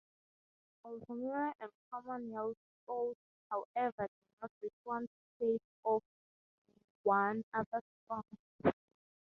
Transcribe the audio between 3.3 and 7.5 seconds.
however, do not respond to tapes of one